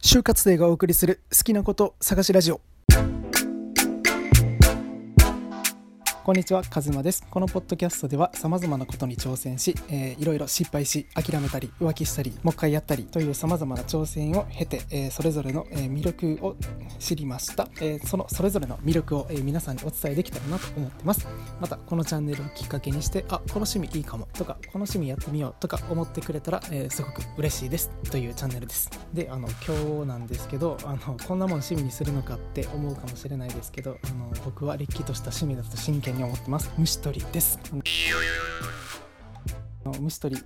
[0.00, 2.60] 就活生がお送りする好きなこと探しラジオ。
[6.28, 7.24] こんにちは、カズマです。
[7.30, 16.54] このポッドキャストでは様々なことに挑戦し、えー、いろいろ失敗し、諦めたり、浮気したり、もう一回やったりという様々な挑戦を経て、えー、それぞれの、えー、魅力を
[16.98, 17.66] 知りました。
[17.80, 21.26] えー、そのそれぞれの魅力を、えー、皆さんにお伝えできたらなと思ってます。
[21.62, 28.90] また、このチャンネルをきっかけにして、あ、この趣味いいかもとか、この趣味やってみようとか思ってくれたら、えー、すごく嬉しいですというチャンネルです。
[29.14, 36.70] で、あの、今日なんですけど、あの、こんなもん趣味にするのかって思うかもしれないですけど、あの、僕はれっきとした趣味だと真剣に思ってます。
[36.78, 37.58] 虫取りです
[40.00, 40.42] 虫取り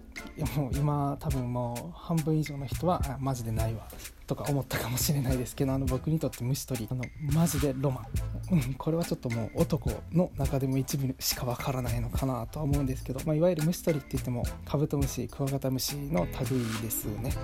[0.57, 3.87] もう今多分もう半分以上の人はマジでないわ
[4.27, 8.03] とか思ったかもしれないですけどあの僕にとって虫取りあのマジでロマ
[8.51, 17.35] ン、うん、これはちょっともう男の中でも一部しかわからないのかなとは思うんですけど、まあ、いわゆる虫取りって言ってもカブトムシクワガタムシの類ですね。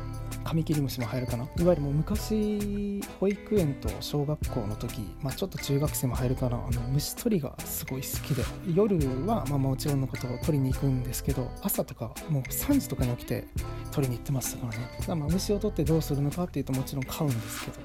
[0.44, 1.44] カミキリムシも入るかな？
[1.44, 6.56] いわゆるもう昔保育園と小学校の時、まあ、ちょっと中学生も入るかな？
[6.56, 13.44] あの虫取りがすごい好きで夜はまあもちろんのことを取りに行くんですけど朝とかもう3時とかに起きて
[13.92, 14.90] 取りに行ってましたからね。
[14.98, 17.78] だからまあ虫を取ってどうするのかっていうともちろん買うんですけど、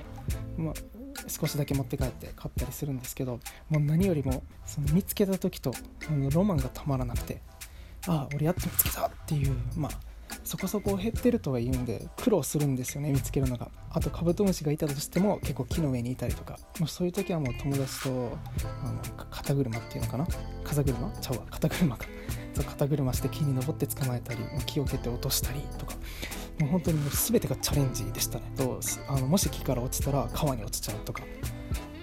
[0.57, 0.73] まあ、
[1.27, 5.73] 少しだけ持って帰って買ったりするんですけどもう何よりもその見つけた時と
[6.33, 7.41] ロマンがたまらなくて
[8.07, 9.91] ああ俺やっと見つけたっていうまあ
[10.43, 13.69] そこそこ減ってるとは言うんで苦労するんですよね見つけるのが。
[13.91, 16.57] あとカブトムシがいたとしても結構木の上にいたりとか。
[16.79, 18.37] もうそういう時はもう友達と
[18.83, 20.27] あの肩車っていうのかな？
[20.63, 21.11] 風車？
[21.21, 22.05] ちゃうわ肩車か。
[22.61, 25.95] 肩車して木に登って捕まえたり木を蹴って落としたりとか。
[26.59, 28.51] もう本当にもう全てがチャレンジでしたね。
[28.55, 31.23] とあのもし木から落ちたら川に落ちちゃうとか。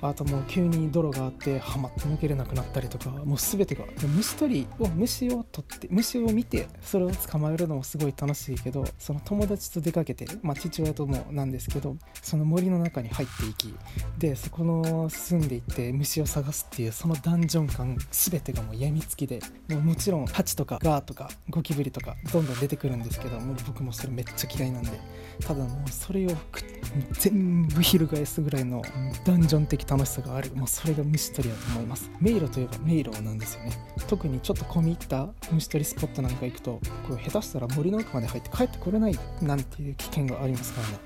[0.02, 13.74] あともう急に泥があってはまって抜けれなくなったりとかもう全てが虫取りを虫を取って虫を見てそれを捕まえるのもすごい楽しいけどその友達と出かけて、まあ、父親ともなんですけどその森の中に入っていき
[14.18, 24.90] でそこの住んでいって虫を探すっていうそのダンジョン感全てがもう病みつきでもうもちろんハチとかガーとかゴキブリとかどんどん出てくるんですけどもう僕もそれめっちゃ嫌いなんで
[25.40, 26.30] ただもうそれを
[27.12, 28.82] 全部翻すぐらいの
[29.24, 30.54] ダンジョン的楽しさがある。
[30.54, 32.10] もうそれが虫取りだと思います。
[32.20, 33.72] 迷路といえば迷路なんですよね。
[34.06, 40.98] 特にちょっと込み入った虫取りスポットなんか行くとこれ下手したら森の奥まで入って帰ってこれないなんていう危険がありますからね。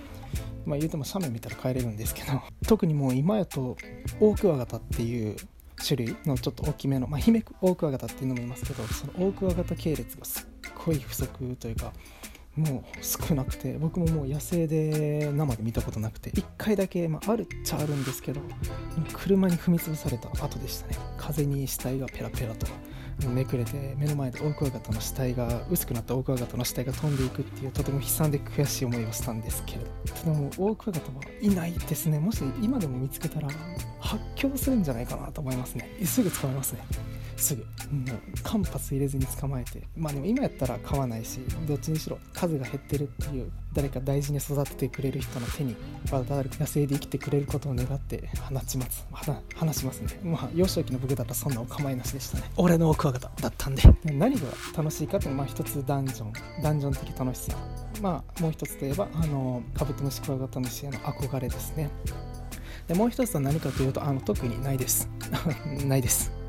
[0.66, 2.42] まあ言うても斜面見たら帰れるんですけど。
[2.66, 3.76] 特にもう今やと
[4.20, 5.36] オオクワガタっていう
[5.82, 11.92] 種類のちょっと大きめの、まあ、姫オオクワガタっていうのもいますけどそのオオクワガタ系列がすっごい不足というか
[12.56, 18.40] もう少なくて僕ももう野生で生で見たことなくて1回だけ、まあ、あるっちゃあるんですけど
[19.12, 20.96] 車に踏み潰された後でしたね。
[21.18, 22.66] 風に死体がペラペラと
[23.28, 32.18] めくれて目の前でオオクワガタの死体が薄くなったオオクワガタの死体が飛んでいくっていうとても悲惨で悔しい思いをしたんですけどただもうオオクワガタはいないですね。
[32.18, 33.48] もし今でも見つけたら
[34.00, 35.88] 発狂するんじゃないかなと思いますね。
[36.04, 36.80] すぐ捕まえますね。
[37.36, 37.62] すぐ。
[37.62, 37.68] も
[38.14, 39.82] う間髪入れずに捕まえて。
[39.96, 45.74] まあでも今やったら買わないしどっちにしろ数が減ってるっていう誰か大事に育ててくれる人の手に
[46.10, 49.06] 野生で生きてくれることを願って放ちます。
[49.54, 50.20] 話しますね。
[50.22, 52.44] まあ幼少期の僕だったらそんなお構いなしでしたね。
[52.56, 53.82] 俺のオクワガタだったんで。
[54.04, 54.42] 何が
[54.76, 57.56] 楽しいかっていうのはまあ一つダンジョンダンジョン的楽しさ。
[58.00, 61.90] まあもう一つといえばあのカブトムシクワガタムシへの憧れですね。
[62.86, 65.08] でもう一つは何かというとあの特にないです。
[65.86, 66.43] ないです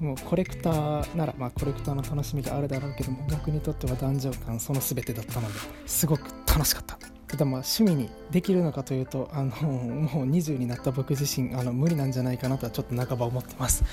[0.00, 6.98] もうコレクターなら、まあ、コレクターの楽しみがあるだろうけども僕にとってはダンジョン感その全てだったのですごく楽しかった。
[7.28, 13.84] ただまあ趣味にできるのかというとあのもう20になった僕自身あの無理なんじゃないかなとはちょっと半ば思ってます。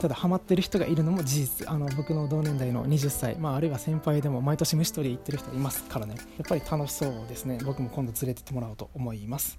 [0.00, 1.70] ただハマってる人がいるのも事実。
[1.70, 6.14] あの僕の同年代の20歳、まあ、あるいは先輩でも毎年虫取り行ってる人いますからね。
[6.16, 7.58] やっぱり楽しそうですね。
[7.64, 9.58] 僕も今度連れてってもらおうと思います。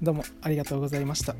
[0.00, 1.34] どうもありがとうございました。